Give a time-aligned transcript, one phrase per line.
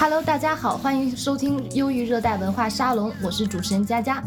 [0.00, 4.24] Hello，大家好，欢迎收听忧郁热带文化沙龙，我是主持人佳佳。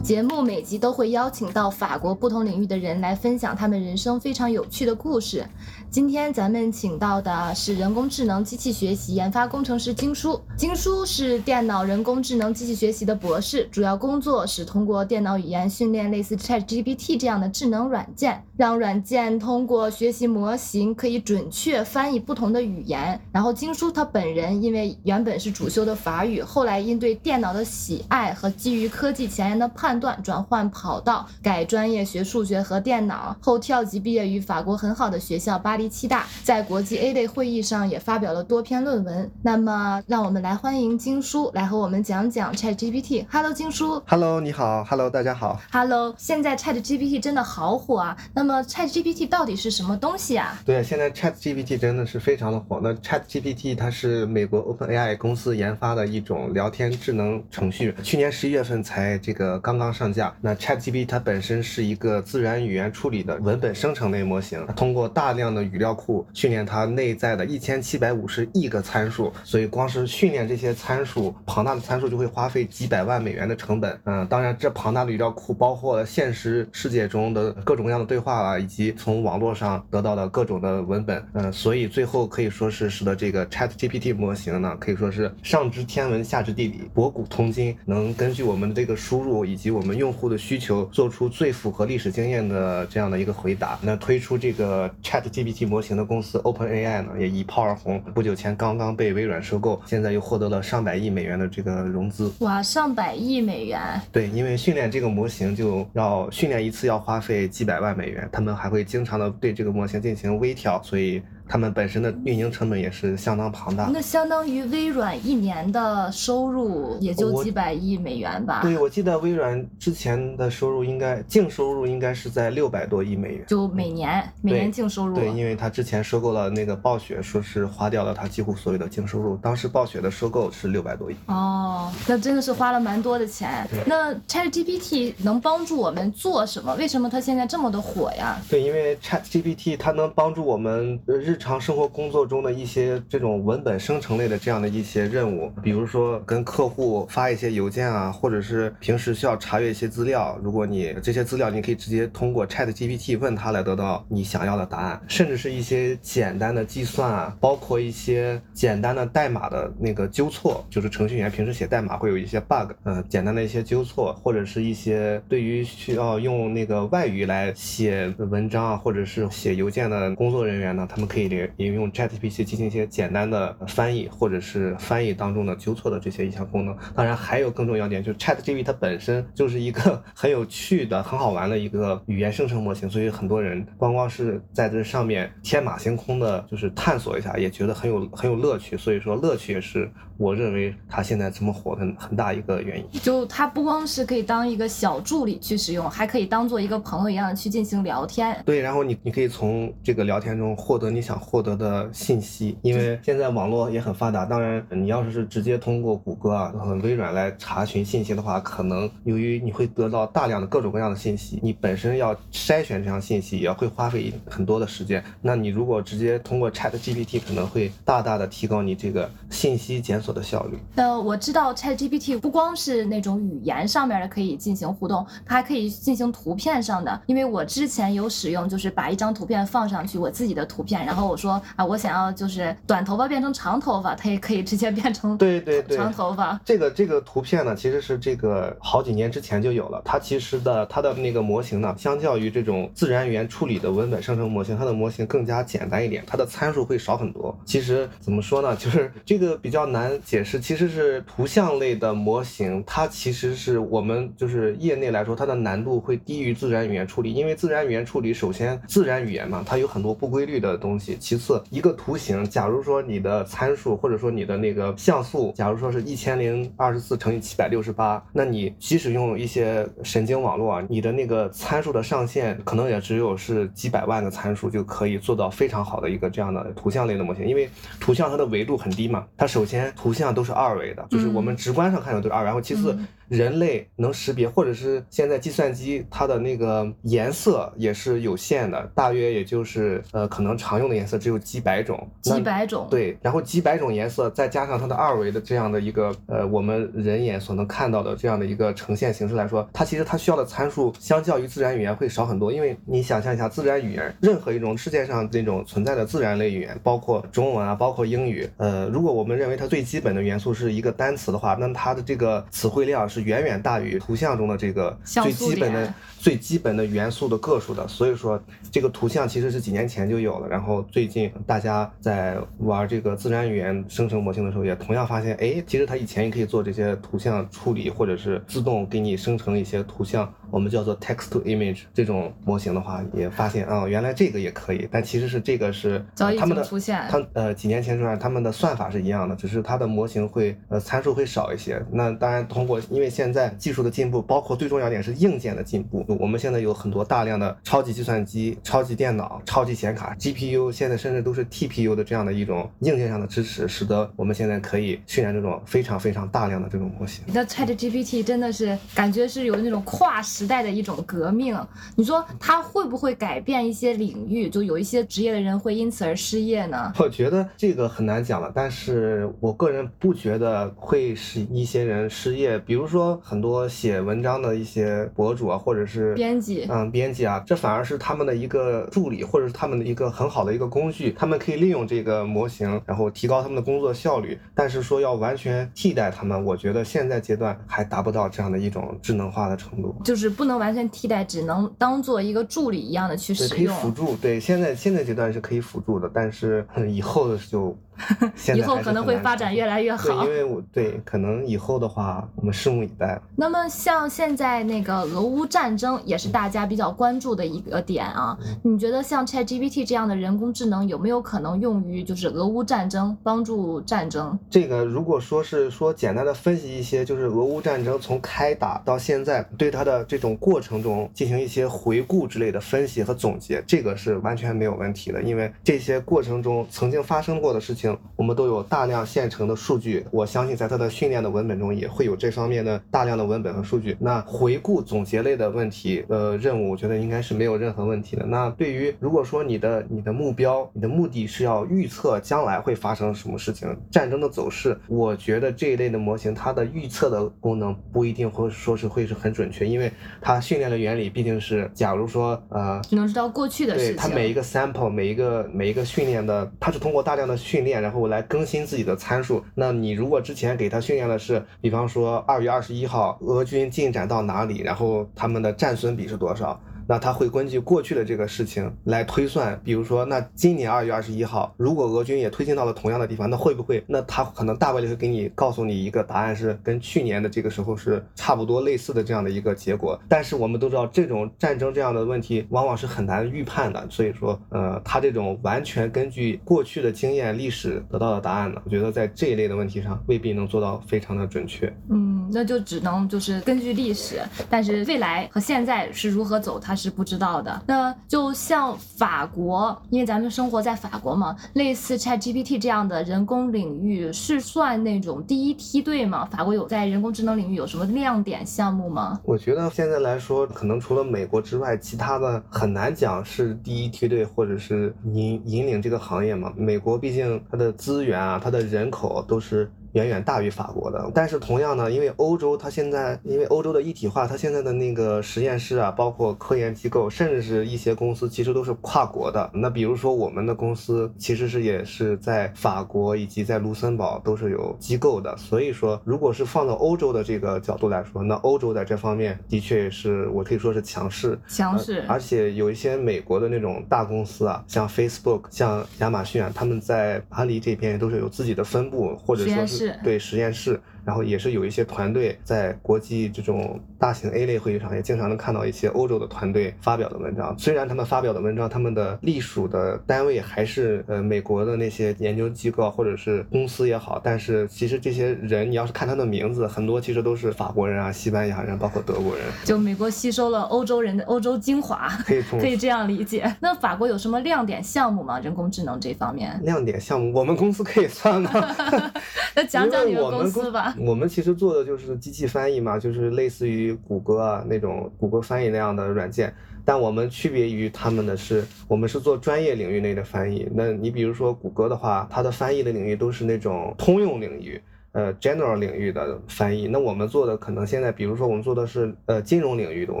[0.02, 5.46] 节目每集都会邀请到法国不同领域的人来分享他们人生非常有趣的故事。
[5.94, 10.40] 今天咱们请到的是人工智能机器学习研发工程师金叔。
[10.56, 23.20] 金叔是电脑人工智能机器学习的博士，主要工作是通过电脑语言训练类似 ChatGPT 这样的智能软件，让软件通过学习模型可以准确翻译不同的语言。
[23.30, 35.83] 然后金叔他本人因为原本是主修的法语，后来因对电脑的喜爱和基于科技前沿的判断，转换跑道，改专业学数学和电脑，后跳级毕业于法国很好的学校巴黎。
[35.88, 39.30] 七大在国际 A 类会议上也发表了多篇论文。
[39.42, 43.26] 那么，让我们来欢迎金叔来和我们讲讲 ChatGPT。
[43.30, 44.02] Hello，金叔。
[44.06, 44.84] Hello，你好。
[44.84, 45.60] Hello，大家好。
[45.72, 48.16] Hello，现在 ChatGPT 真的好火啊。
[48.34, 50.60] 那么，ChatGPT 到底是什么东西啊？
[50.64, 52.80] 对，现在 ChatGPT 真的是非常的火。
[52.82, 60.34] 那 ChatGPT 它是美国 OpenAI 公司研发的一种聊天智能程序，去年十一月份才这个刚刚上架。
[60.40, 65.84] 那 ChatGPT 它本身是一个自然语言处理的文本生成类模型，通过大量的语。
[65.84, 74.00] 料库训练它内在的一千七百五十亿个参数，所以光是训练这些参数，庞大的参数就会花费几百万美元的成本。
[74.04, 81.22] 嗯，当然，这庞大的语料库包括了现实世界中的各种各样的对话啊，以及从网络上得到的各种的文本。
[81.34, 93.78] 嗯，所以最后可以说是使得这个 Chat GPT 模型呢，可以说是上知天文下知地理，博古通今，能根据我们的这个输入以及我们用户的需求，做出最符合历史经验的这样的一个回答。
[93.82, 95.53] 那推出这个 Chat GPT。
[95.62, 98.00] 模型的公司 OpenAI 呢，也一炮而红。
[98.14, 102.32] 不久前刚刚被微软收购，现在又获得了上百亿美元的这个融资。
[102.38, 104.00] 哇，上百亿美元！
[104.10, 111.22] 对，因为训练这个模型就要训练一次要花费几百万美元，他们还会经常的对这个模型进行微调，所以。
[111.46, 118.60] 他们本身的运营成本也是相当庞大，那相当于微软一年的收入也就几百亿美元吧？
[118.62, 125.14] 对，我记得微软之前的收入应该净收入应该是在六百多亿美元，就每年每年净收入。
[125.14, 129.36] 对，因为他之前收购了那个暴雪，说是花掉了他几乎所有的净收入。
[129.36, 131.14] 当时暴雪的收购是六百多亿。
[131.26, 133.68] 哦，那真的是花了蛮多的钱。
[133.86, 136.74] 那 ChatGPT 能帮助我们做什么？
[136.76, 138.40] 为什么它现在这么的火呀？
[138.48, 141.33] 对，因为 ChatGPT 它能帮助我们日。
[141.34, 171.23] 日常生活工作中的一些这种文本生成类的这样的一些任务，比如说跟客户发一些邮件啊，或者是平时需要查阅一些资料，如果你这些资料你可以直接通过 Chat GPT 问他来得到你想要的答案，甚至是一些简单的计算啊，包括一些简单的代码的那个纠错，就是程序员平时写代码会有一些 bug，呃，简单的一些纠错，或者是一些对于需要用那个外语来写文章啊，或者是写邮件的工作人员呢，他们可以。
[171.56, 176.76] 也用 ChatGPT 进行一些简单的翻译，或者是翻译当中的纠错的这些一项功能。
[176.94, 188.76] 当然，还有更重要点，就是 ChatGPT 它本身就是一个 很有趣的、很好玩的一个语言生成模型，所以很多人光光是在这上面天马行空的，就是探索一下，也觉得很有很有乐趣。
[188.76, 193.00] 所以说，乐趣也是我认为它现在这么火的很大一个原因。
[193.00, 198.36] 就它不光是可以当一个小助理去使用，还可以当做一个朋友一样去进行聊天。
[198.44, 201.13] 对，然后你你可以从这个聊天中获得你想。
[201.18, 204.24] 获得的信息，因为现在网络也很发达。
[204.24, 206.52] 当然，你要是是直接通过谷歌啊、
[206.82, 215.02] 微软来查询信息的话，可能由于你会得到大量的各种各样的信息，你本身要筛选这样信息也会花费很多的时间。
[215.22, 220.58] 那你如果直接通过 Chat GPT，可能会大大的提高你这个信息检索的效率。
[220.74, 227.00] 呃，我知道 Chat GPT 不光是那种语言上面的可以进行互动，它还可以进行图片上的。
[227.06, 231.03] 因为我之前有使用，就是把一张图片放上去，我自己的图片，然后。
[231.06, 236.38] 我说啊，我想要就是短头发变成长头发，它也可以直接变成对对对长头发。
[236.44, 239.82] 这个这个图片呢，其实是这个好几年之前就有了。
[239.84, 247.36] 它其实的它的那个模型呢，相较于这种自然语言处理的文本生成模型，它的模型更加简单一点，它的参数会少很多。
[247.44, 250.40] 其实怎么说呢，就是这个比较难解释。
[250.40, 260.93] 其实是图像类的模型，它其实是我们就是业内来说，它的难度会低于自然语言处理，因为自然语言处理首先自然语言嘛，它有很多不规律的东西。
[260.98, 277.26] 其次，一个图形，假如说你的参数或者说你的那个像素，假如说是一千零二十四乘以七百六十八，那你即使用一些神经网络啊，你的那个参数的上限可能也只有是几百万的参数就可以做到非常好的一个这样的图像类的模型。
[277.26, 277.48] 因为
[277.80, 282.76] 图像它的维度很低嘛，它首先图像都是二维的，就是我们直观上看的都是二维，然后其次。
[283.14, 315.72] 人类能识别，或者是现在计算机它的那个颜色也是有限的，大约也就是呃可能常用的颜色只有几百种，几百种，对，然后几百种颜色再加上它的二维的这样的一个呃我们人眼所能看到的这样的一个呈现形式来说，它其实它需要的参数相较于自然语言会少很多，因为你想象一下，自然语言任何一种世界上那种存在的自然类语言，包括中文啊，包括英语，呃，如果我们认为它最基本的元素是一个单词的话，那它的这个词汇量是远远大于图像中的这个最基本的
[316.04, 317.66] 最基本的元素的个数的。
[317.66, 318.22] 所以说，
[318.52, 330.12] 这个图像其实是几年前就有了，然后最近大家在玩这个自然语言生成模型的时候，也同样发现，哎，其实它以前也可以做这些图像处理，或者是自动给你生成一些图像。
[330.30, 341.64] 我们叫做 text to image 这种模型的话，也发现啊，原来这个也可以，但其实是这个是他们的出现，它呃几年前出来，他们的算法是一样的，只是它的模型会呃参数会少一些。
[341.70, 357.04] 那当然通过，因为现在技术的进步，包括最重要点是硬件的进步，我们现在有很多大量的超级计算机、超级电脑、超级显卡 GPU，现在甚至都是 TPU 的这样的一种硬件上的支持，使得我们现在可以训练这种非常非常大量的这种模型。
[357.06, 360.24] 那 ChatGPT 真的是感觉是有那种跨时。
[360.24, 361.36] 时代的一种革命，
[361.76, 364.30] 你说它会不会改变一些领域？
[364.30, 366.72] 就有一些职业的人会因此而失业呢？
[366.78, 372.38] 我觉得这个很难讲了，但是我个人不觉得会使一些人失业。
[372.38, 384.18] 比如说很多写文章的一些博主啊，或者是编辑，嗯，编辑啊，这反而是他们的一个助理，或者是他们的一个很好的一个工具，他们可以利用这个模型，然后提高他们的工作效率。
[384.34, 390.14] 但是说要完全替代他们，我觉得现在阶段还达不到这样的一种智能化的程度，就是。
[390.14, 393.36] 不能完全替代，只能当做一个助理一样的去使用。
[393.36, 397.56] 可以辅助，对，现在现在阶段是可以辅助的，但是以后的就。
[398.36, 402.96] 以后可能会发展越来越好，因为我对可能以后的话，我们拭目以待。
[403.16, 408.16] 那么像现在那个俄乌战争也是大家比较关注的一个点啊。
[408.42, 414.18] 你觉得像 ChatGPT 这样的人工智能有没有可能用于就是俄乌战争帮助战争？
[414.30, 427.76] 这个如果说是说简单的分析一些，就是俄乌战争从开打到现在对它的这种过程中进行一些回顾之类的分析和总结，这个是完全没有问题的，因为这些过程中曾经发生过的事情。
[427.96, 433.76] 我们都有大量现成的数据，我相信在它的训练的文本中也会有这方面的大量的文本和数据。
[433.80, 435.53] 那回顾总结类的问题
[435.88, 438.04] 呃任务，我觉得应该是没有任何问题的。
[438.06, 453.74] 那对于如果说你的你的目标、你的目的是要预测将来会发生什么事情、战争的走势，我觉得这一类的模型它的预测的功能不一定会说是会是很准确，因为它训练的原理毕竟是，假如说呃，只能知道过去的事情。
[453.74, 457.54] 对它每一个 sample 每一个每一个训练的，它是通过大量的训练。
[457.64, 459.24] 然后来更新自己的参数。
[459.34, 466.38] 那你如果之前给它训练的是，比方说二月二十一号俄军进展到哪里，然后他们的战损比是多少？
[466.66, 473.62] 那他会根据过去的这个事情来推算，比如说，那今年二月二十一号，如果俄军也推进到了同样的地方，那会不会？
[473.66, 479.78] 那他可能大概率会给你告诉你一个答案，是跟去年的这个时候是差不多类似的这样的一个结果。
[479.88, 491.52] 但是我们都知道，这种战争这样的问题往往是很难预判的，所以说，呃，他这种完全根据过去的经验、历史得到的答案呢，我觉得在这一类的问题上未必能做到非常的准确。
[491.70, 494.00] 嗯，那就只能就是根据历史，
[494.30, 497.42] 但是未来和现在是如何走，是不知道的。
[497.46, 506.04] 那就像法国，因为咱们生活在法国嘛，类似 ChatGPT 这样的人工领域是算那种第一梯队吗？
[506.10, 509.00] 法国有在人工智能领域有什么亮点项目吗？
[509.04, 516.32] 我觉得现在来说，可能除了美国之外，其他的很难讲是第一梯队或者是引引领这个行业嘛。
[516.36, 519.50] 美国毕竟它的资源啊，它的人口都是。
[519.74, 529.28] 远远大于法国的，但是同样呢，因为欧洲它现在因为欧洲的一体化，它现在的那个实验室啊，包括科研机构，甚至是一些公司，其实都是跨国的。
[529.34, 535.16] 那比如说我们的公司，其实是也是在法国以及在卢森堡都是有机构的。
[535.16, 541.84] 所以说，如果是放到欧洲的这个角度来说，那欧洲在这方面的确是我可以说是强势，强势。
[541.88, 549.63] 而且有一些美国的那种大公司啊，像 Facebook、像亚马逊啊，他们在巴黎这边都是有自己的分部，或者说是。
[549.82, 550.60] 对实验室。
[550.84, 557.34] 然后也是有一些团队在国际这种大型 A 类会议上，也经常能看到一些欧洲的团队发表的文章。
[557.38, 569.24] 虽然他们发表的文章，他们的隶属的单位还是呃美国的那些研究机构或者是公司也好，但是其实这些人你要是看他的名字，很多其实都是法国人啊、西班牙人，包括德国人。
[569.44, 573.34] 就美国吸收了欧洲人的欧洲精华，可以可以这样理解。
[573.40, 575.18] 那法国有什么亮点项目吗？
[575.18, 576.38] 人工智能这方面？
[576.42, 578.30] 亮点项目，我们公司可以算吗？
[579.34, 580.73] 那讲讲你们公司吧。
[580.78, 586.34] 我们其实做的就是机器翻译嘛，就是类似于谷歌啊那种谷歌翻译那样的软件。
[586.64, 590.48] 但我们区别于他们的是，我们是做专业领域内的翻译。
[590.54, 594.60] 那你比如说谷歌的话，它的翻译的领域都是那种通用领域，
[594.92, 596.66] 呃，general 领域的翻译。
[596.66, 600.00] 那我们做的可能现在，比如说我们做的是呃金融领域的，我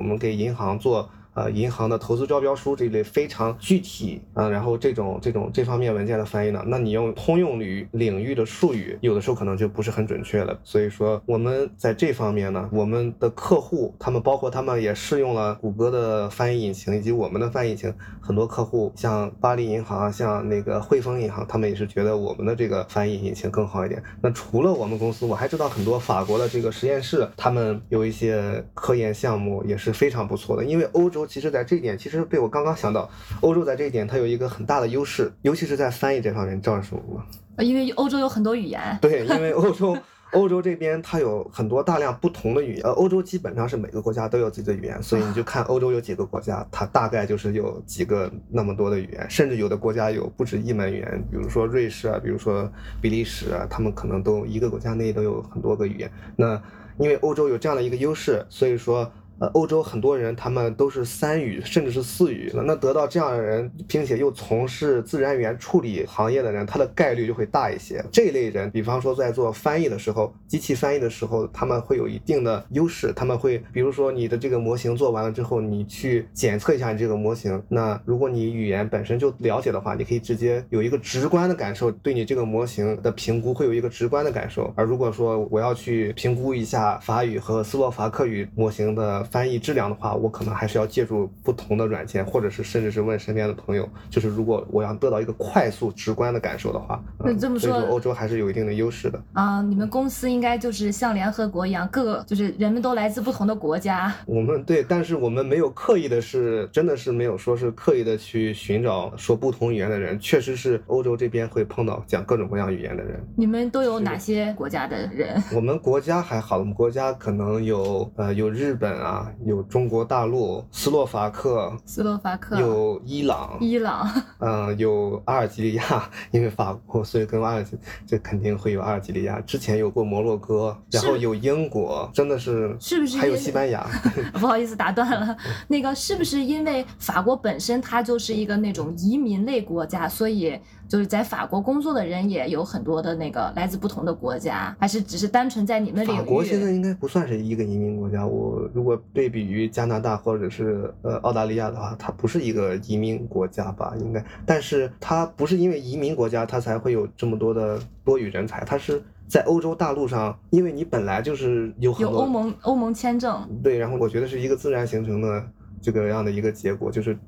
[0.00, 1.08] 们给银行做。
[1.34, 10.56] 呃，银行的投资招标书这一类非常具体啊，然后这种这种这方面文件的翻译呢，那你用通用领领域的术语，有的时候可能就不是很准确了。
[10.62, 24.00] 所以说我们在这方面呢，我们的客户他们包括他们也试用了谷歌的翻译引擎以及我们的翻译引擎，很多客户像巴黎银行、像那个汇丰银行，他们也是觉得我们的这个翻译引擎更好一点。
[24.22, 31.23] 那除了我们公司，我还知道很多法国的这个实验室，他们有一些科研项目也是非常不错的，因为欧洲。
[31.26, 33.08] 其实，在这一点，其实被我刚刚想到，
[33.40, 37.24] 欧洲在这一点它有一个很大的优势，尤其是在翻译这方面，知道是什么吗？
[37.58, 38.80] 因为欧洲有很多语言。
[39.00, 39.96] 对，因为欧洲，
[40.32, 42.82] 欧洲这边它有很多大量不同的语言。
[42.82, 52.68] 呃，欧洲基本上是每个国家都有自己的语言，所以你就看欧洲有几个国家，它大概就是有几个那么多的语言，甚至有的国家有不止一门语言，比如说瑞士啊，比如说
[53.00, 56.10] 比利时啊，他们可能都一个国家内都有很多个语言。
[56.34, 56.60] 那
[56.98, 59.10] 因为欧洲有这样的一个优势，所以说。
[59.40, 68.04] 呃，欧洲很多人他们都是三语甚至是四语，那得到这样的人，并且又从事自然语言处理行业的人，他的概率就会大一些。
[68.12, 73.12] 这一类人，比方说在做翻译的时候，机器翻译的时候，他们会有一定的优势。
[73.16, 84.72] 他们会，比如说你的这个模型做完了之后，你去检测一下你这个模型，那如果你语言本身就了解的话，你可以直接有一个直观的感受，对你这个模型的评估会有一个直观的感受。
[84.76, 89.23] 而如果说我要去评估一下法语和斯洛伐克语模型的。
[89.24, 93.88] 翻译质量的话，我可能还是要借助不同的软件，或者是甚至是问身边的朋友。
[94.10, 99.62] 就是如果我要得到一个快速直观的感受的话，那这么说，欧洲还是有一定的优势的啊。
[99.62, 104.12] 你们公司应该就是像联合国一样，各个就是人们都来自不同的国家。
[104.26, 110.18] 我们对，但是我们没有刻意的是，真的是没有说是刻意的去寻找说不同语言的人。
[110.18, 113.22] 确实是欧洲这边会碰到讲各种各样语言的人。
[113.36, 115.42] 你们都有哪些国家的人？
[115.54, 119.13] 我们国家还好，我们国家可能有呃有日本啊。
[119.44, 129.40] 有中国大陆、斯洛伐克、斯洛伐克，有伊朗、伊朗，嗯，有阿尔及利亚，因为法国，所以跟阿尔及，这肯定会有阿尔及利亚。
[129.40, 133.86] 之前有过摩洛哥，然后有英国，真的是是不是还有西班牙？
[134.34, 135.36] 不好意思打断了，
[135.68, 140.58] 那个是不是因为法国本身它就是一个那种移民类国家，所以？
[140.88, 146.18] 就是在法国工作的人也有很多的那个来自不同的国家，还是只是单纯在你们领域？
[146.18, 148.26] 法国现在应该不算是一个移民国家。
[148.26, 153.94] 我如果对比于加拿大或者是呃澳大利亚的话，它不是一个移民国家吧？
[153.98, 158.62] 应该，但是它不是因为移民国家，它才会有这么多的多语人才。
[158.64, 165.44] 它是在欧洲大陆上，因为你本来就是有很多有欧盟欧盟签证，对，然后我觉得是一个自然形成的
[165.80, 167.18] 这个样的一个结果，就是。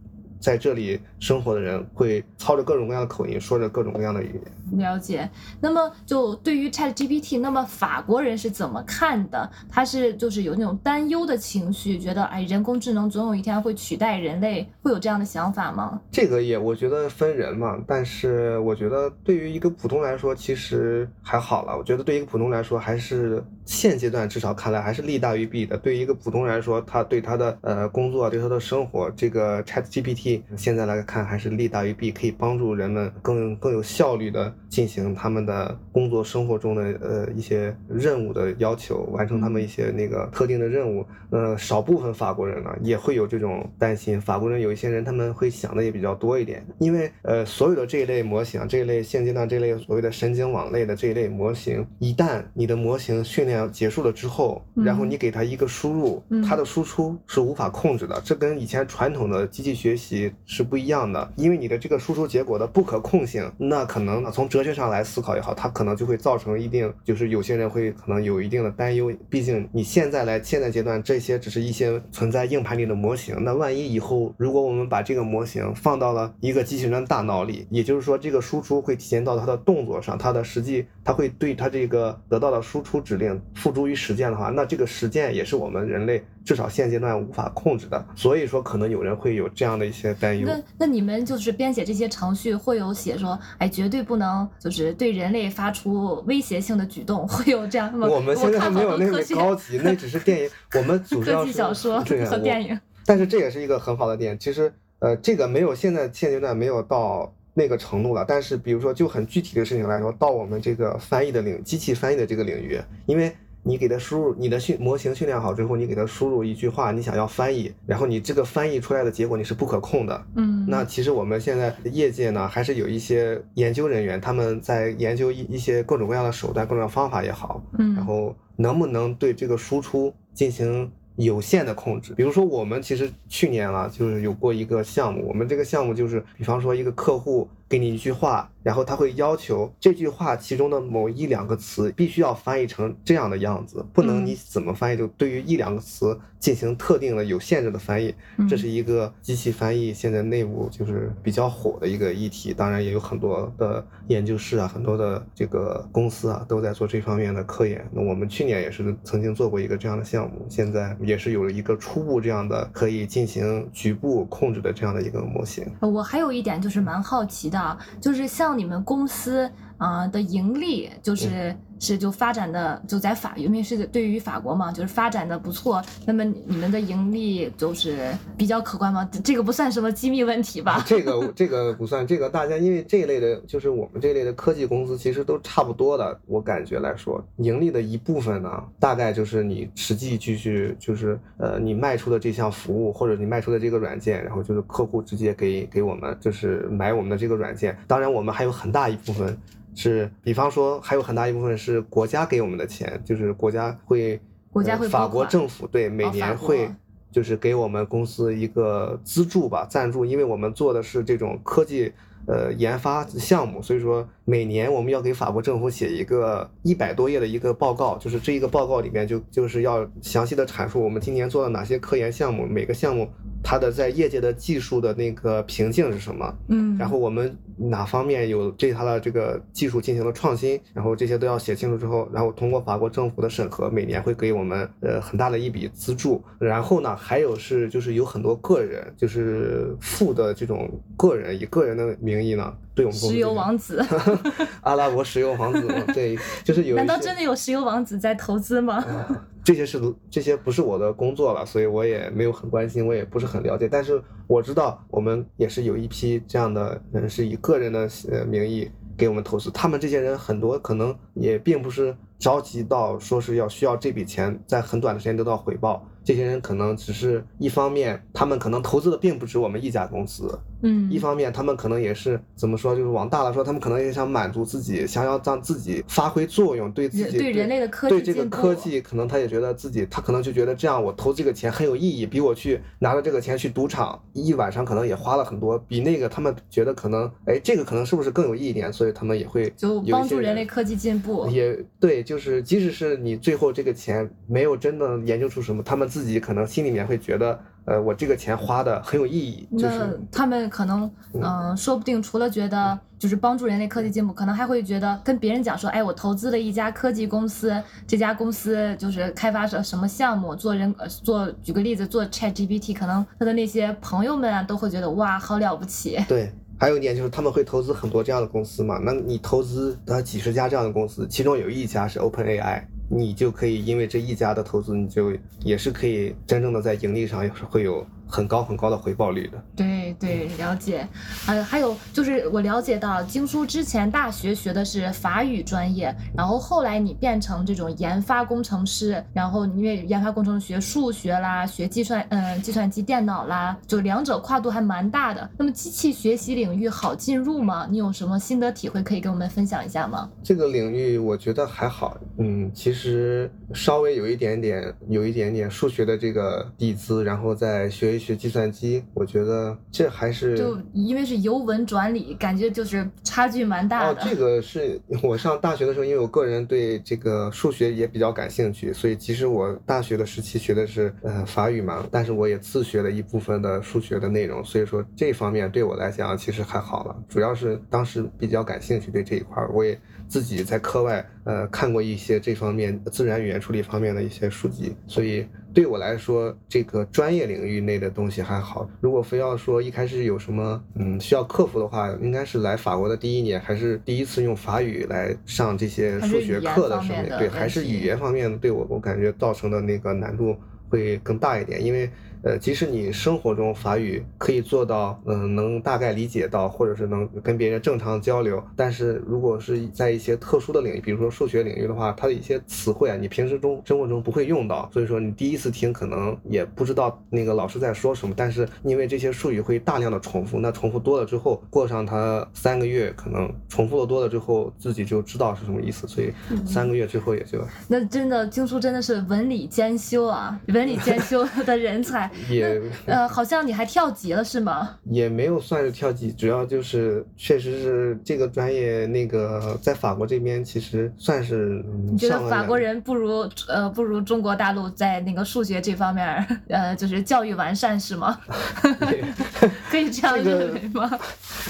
[0.40, 4.78] 在这里生活的人会操着各种各样的口音，说着各种各样的语言。
[4.78, 5.28] 了解。
[5.60, 9.50] 那么，就对于 Chat GPT，那么法国人是怎么看的？
[9.68, 16.00] 他是就是有那种担忧的情绪，觉得哎，人工智能总有一天会取代人类，会有这样的想法吗？
[16.10, 17.78] 这个也我觉得分人嘛。
[17.86, 21.76] 但是我觉得对于一个普通来说，其实还好了。
[21.76, 25.76] 我觉得对于一个普通来说，还是现阶段至少看来还是利大于弊的。
[25.76, 30.40] 对于一个普通人来说，他对他的呃工作，对他的生活，这个 Chat GPT。
[30.56, 41.04] 现在来看还是利大于弊，可以帮助人们更更有效率的进行他们的工作生活中的呃一些任务的要求，完成他们一些那个特定的任务。
[41.30, 44.20] 呃，少部分法国人呢也会有这种担心。
[44.20, 58.20] 法国人有一些人他们会想的也比较多一点，因为呃所有的这一类模型，这一类现阶段这类所谓的神经网类的这一类模型，一旦你的模型训练结束了之后，然后你给它一个输入，它的输出是无法控制的。
[58.24, 60.32] 这跟以前传统的机器学习。
[60.44, 69.12] 是不一样的，因为你的这个输出结果的不可控性，那可能从哲学上来思考也好，它可能就会造成一定，就是有些人会可能有一定的担忧。
[69.28, 86.24] 毕竟你现在来现在阶段，这些只是一些存在硬盘里的模型，那万一以后如果我们把这个模型放到了一个机器人大脑里，也就是说这个输出会体现到它的动作上，它的实际，它会对它这个得到的输出指令付诸于实践的话，那这个实践也是我们人类。
[86.44, 90.46] 至少现阶段无法控制的，所以说可能有人会有这样的一些担忧。
[90.46, 98.06] 那那你们就是编写这些程序，会有写说，哎，绝对不能就是对人类发出威胁性的举动， 会有这样吗？
[98.06, 100.50] 我们现在还没有那么高级，那只是电影。
[100.78, 101.98] 我们主要是小说
[102.30, 102.78] 和电影。
[103.04, 104.38] 但是这也是一个很好的点。
[104.38, 108.24] 其实，呃，这个没有现在现阶段没有到那个程度了。
[108.28, 113.32] 但是比如说就很具体的事情来说，到我们这个翻译的领机器翻译的这个领域，因为。
[113.68, 120.26] 你给它输入你的训模型训练好之后，你给它输入一句话，你想要翻译，然后你这个翻译出来的结果你是不可控的。
[120.36, 130.88] 嗯，那其实我们现在业界呢，还是有一些研究人员，他们在研究一一些各种各样的手段、各种方法也好，嗯，然后能不能对这个输出进行。
[131.16, 148.14] 有限的控制，比如说我们其实去年啊，就是有过一个项目，我们这个项目就是，比方说一个客户给你一句话，然后他会要求这句话其中的某一两个词必须要翻译成这样的样子，不能你怎么翻译就对于一两个词进行特定的有限制的翻译，
[148.48, 157.84] 这是一个机器翻译现在内部就是比较火的一个议题，当然也有很多的研究室啊，很多的这个公司啊都在做这方面的科研。
[157.92, 160.94] 那我们去年也是曾经做过一个这样的项目，现在。
[161.02, 165.64] 也是有了一个初步这样的可以进行局部控制的这样的一个模型。
[165.80, 167.55] 我还有一点就是蛮好奇的，
[168.00, 171.54] 就是像你们公司啊的盈利，就是。
[171.78, 175.82] 是就发展的就在法，因为是对于法国嘛，就是发展的不错。
[176.06, 179.06] 那么你们的盈利就是比较可观吗？
[179.22, 180.82] 这个不算什么机密问题吧？
[180.86, 186.18] 这个 这个不算，这个大家因为这一类的，就是我们这一类的科技公司其实都差不多的。
[186.24, 197.76] 我感觉来说，盈利的一部分呢，大概就是你实际继续就是呃你卖出的这项服务或者你卖出的这个软件，然后就是客户直接给给我们就是买我们的这个软件。
[197.86, 199.36] 当然我们还有很大一部分。
[199.76, 204.18] 是，比方说还有很大一部分是国家给我们的钱，就是国家会，
[204.50, 206.68] 国家会，法国政府对每年会
[207.12, 211.92] 就是给我们公司一个资助吧，赞助，因为我们做的是这种科技
[212.26, 223.06] 呃研发项目，所以说每年我们要给法国政府写一个一百多页的一个报告，就是这一个报告里面就就是要详细的阐述我们今年做了哪些科研项目，每个项目。
[223.48, 226.34] 它的在业界的技术的那个瓶颈是什么？
[226.48, 236.20] 嗯，然后我们哪方面有对它的这个技术进行了创新，然后这些都要写清楚之后，然后通过法国政府的审核，每年会给我们呃很大的一笔资助。
[236.40, 243.80] 然后呢，还有是就是有很多个人就是富的这种个人以个人的名义呢，对我们石油王子，
[244.62, 246.74] 阿拉伯石油王子，对，就是有。
[246.74, 248.84] 难道真的有石油王子在投资吗？
[249.46, 249.80] 这些是
[250.10, 253.68] 这些不是我的工作了，所以我也没有很关心，我也不是很了解。
[253.68, 259.48] 但是我知道，我们也是有一批这样的人，是以个人的呃名义给我们投资。
[259.52, 265.86] 他们这些人很多可能也并不是着急到说是要需要这笔钱在很短的时间得到回报。
[266.02, 296.76] 这些人可能只是一方面，他们可能投资的并不止我们一家公司，嗯，一方面他们可能也是怎么说，就是往大了说，他们可能也想满足自己，想要让自己发挥作用，对自己对人类的科技对这个科技，可能他也觉得自己，他可能就觉得这样我投这个钱很有意义，比我去拿着这个钱去赌场一晚上可能也花了很多，比那个他们觉得可能，哎，这个可能是不是更有意义一点，所以他们也会就帮助人类科技进步，也对，就是即使是你最后这个钱没有真的研究出什么，他们自己可能心里。
[296.76, 299.46] 面会觉得，呃，我这个钱花的很有意义。
[299.58, 307.54] 就是他们可能，嗯，说不定除了觉得就是帮助人类科技进步，可能还会觉得跟别人讲说，哎，我投资了一家科技公司，
[307.86, 315.98] 这家公司就是开发什什么项目，做人做，举个例子，做 Chat GPT，可能他的那些朋友们啊，都会觉得哇，好了不起。
[316.08, 322.62] 对，还有一点就是他们会投资很多这样的公司嘛，那你投资呃几十家这样的公司，其中有一家是 OpenAI。
[322.88, 325.12] 你就可以因为这一家的投资，你就
[325.44, 327.86] 也是可以真正的在盈利上也是会有。
[328.08, 330.86] 很高很高的回报率的，对对，了解。
[331.26, 345.28] 呃，还有就是我了解到，经书之前大学学的是法语专业，然后后来你变成这种研发工程师，然后因为研发工程学数学啦，学计算，嗯，计算机电脑啦，就两者跨度还蛮大的。
[345.36, 347.66] 那么机器学习领域好进入吗？
[347.68, 350.08] 你有什么心得体会可以跟我们分享一下吗？
[350.22, 357.95] 这个领域我觉得还好，嗯，其实稍微有一点点，有一点点数学的这个底子，然后再学。
[357.98, 364.00] 学计算机，我觉得这还是就因为是由文转理，感觉就是差距蛮大的。
[364.00, 376.96] 哦，这个是 我上大学的时候，因为我个人对这个数学也比较感兴趣，所以其实我大学的时期学的是呃法语嘛，但是我也自学了一部分的数学的内容，所以说这方面对我来讲其实还好了。
[377.08, 379.78] 主要是当时比较感兴趣对这一块，我也
[380.08, 385.26] 自己在课外呃看过一些这方面自然语言处理方面的一些书籍，所以。
[385.56, 388.68] 对我来说，这个专业领域内的东西还好。
[388.78, 400.36] 如果非要说一开始有什么嗯需要克服的话，应该是来法国的第一年，还是第一次用法语来上这些数学课的时候，对，还是语言方面对我我感觉造成的那个难度
[400.68, 401.88] 会更大一点，因为。
[402.26, 426.12] 呃，即使你生活中法语可以做到，嗯、能大概理解到，或者是能跟别人正常交流，但是如果是在一些特殊的领域，比如说数学领域的话，它的一些词汇啊，你平时中生活中不会用到，所以说你第一次听可能也不知道那个老师在说什么，但是因为这些术语会大量的重复，那重复多了之后，过上它三个月，可能重复的多了之后，自己就知道是什么意思，所以
[426.44, 432.10] 三个月之后也就那真的经书真的是文理兼修啊，文理兼修的人才。
[432.28, 434.76] 也呃，好像你还跳级了是吗？
[434.84, 446.06] 也没有算是跳级，主要就是确实是这个专业那个在法国这边其实算是嗯你觉得法国人不如呃不如中国大陆在那个数学这方面
[446.48, 448.18] 呃就是教育完善是吗？
[449.70, 450.90] 可以这样这个认为吗？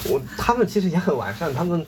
[0.09, 1.85] 我他们其实也很完善，他们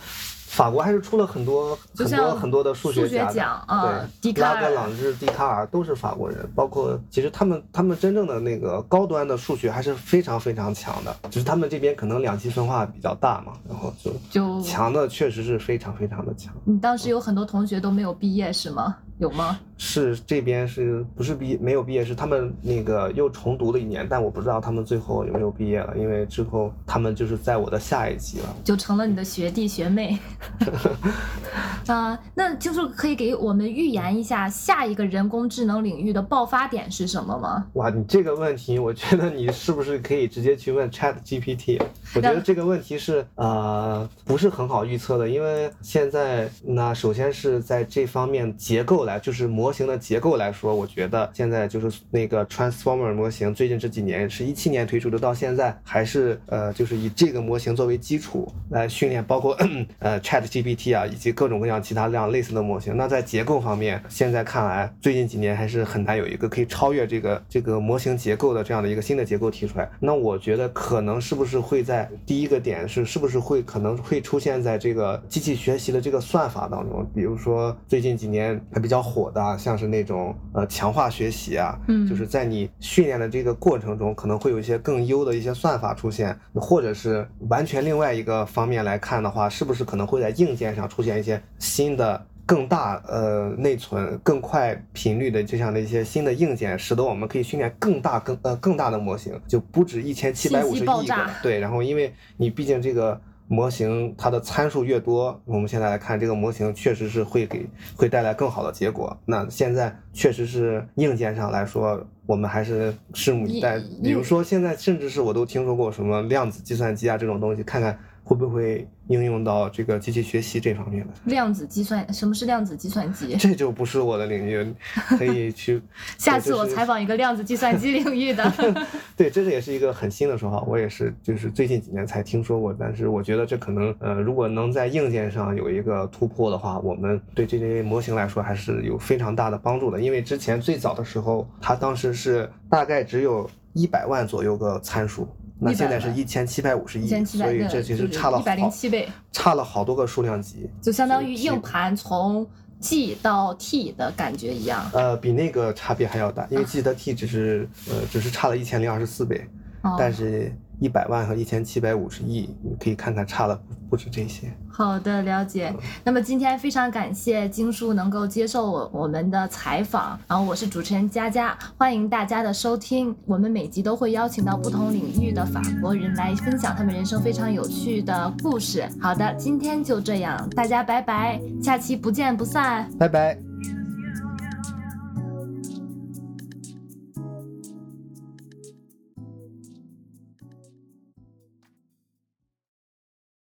[0.50, 16.52] 法国还是出了很多很多很多的数数学家啊，对，笛卡拉格朗日、笛卡尔都是法国人，包括其实他们他们真正的那个高端的数学还是非常非常强的，只是他们这边可能两极分化比较大嘛，然后就就强的确实是非常非常的强。
[16.66, 18.98] 你当时有很多同学都没有毕业是吗？
[19.20, 19.60] 有吗？
[19.82, 22.06] 是这边是不是毕没有毕业？
[22.06, 28.56] 是他们那个又重读了一年，但我不知道他们最后有没有毕业了，因为之后他们就是在我的下一级了。
[28.64, 30.20] 就成了你的学弟学妹。
[31.88, 37.66] 啊、那就是可以给我们预言一下下一个人工智能领域的爆发点是什么吗？
[37.74, 41.82] 哇，你这个问题，我觉得你是不是可以直接去问 Chat GPT？
[42.14, 59.56] 我觉得这个问题是呃不是很好预测的，因为现在那首先是在这方面结构来，就是模模型的结构来说，我觉得现在就是那个 Transformer 模型，最近这几年是一七年推出的，到现在还是呃就是以这个模型作为基础来训练，包括
[60.00, 62.98] 呃 Chat GPT 啊，以及各种各样其他这样类似的模型。
[62.98, 69.88] 那在结构方面，现在看来最近几年还是很难有一个可以超越这个这个模型结构的这样的一个新的结构提出来。
[70.00, 92.26] 那我觉得可能是不是会在第一个点是是不是会可能会出现在这个机器学习的这个算法当中，比如说最近几年还比较火的啊，像是那种呃强化学习啊，嗯就是在你训练的这个过程中，可能会有一些更优的一些算法出现，或者是完全另外一个方面来看的话，是不是可能会在硬件上出现一些新的。
[92.50, 101.30] 更大呃内存、更快频率的这样的一些新的硬件，使得我们可以训练更大、更呃更大的模型，就不止一千七百五十亿个。
[101.44, 109.18] 对，然后因为你毕竟这个模型它的参数越多，我们现在来看这个模型确实是会给会带来更好的结果。
[109.26, 113.82] 那现在确实是硬件上来说，我们还是拭目以待。
[114.04, 117.98] 比如说现在甚至是我都听说过什么量子计算机啊这种东西，看看
[118.30, 121.12] 会不会应用到这个机器学习这方面的。
[121.26, 123.36] 量子计算，什么是量子计算机？
[123.42, 124.72] 这就不是我的领域，
[125.18, 125.82] 可以去。
[126.20, 128.54] 下次我采访一个量子计算机领域的。
[129.18, 140.00] 对，这是也是一个很新的说法，我也是就是最近几年才听说过，但是我觉得这可能呃，如果能在硬件上有一个突破的话，我们对这些模型来说还是有非常大的帮助的。
[140.00, 145.28] 因为之前最早的时候，它当时是大概只有一百万左右个参数。
[145.60, 152.48] 那现在是一千七百五十亿，1700所以这其实差了一百零好七倍，差了好多个数量级，就相当于硬盘从
[152.80, 154.90] G 到 T 的感觉一样。
[154.94, 159.46] 呃，比那个差别还要大，因为 G 到 T 只是呃只是差了一千零二十四倍，
[159.82, 159.98] 哦。
[160.00, 164.52] 但是一百万和一千七百五十亿，你可以看看差了不不止这些。
[164.70, 165.74] 好的，了解。
[166.04, 173.16] 那么今天非常感谢金叔能够接受我我们的采访，然后我是主持人佳佳，欢迎大家的收听。
[173.26, 178.88] 我们每集都会邀请到不同领域的法国人来分享他们人生非常有趣的故事。
[179.02, 182.90] 好的，今天就这样，大家拜拜，下期不见不散。
[182.98, 183.49] 拜拜。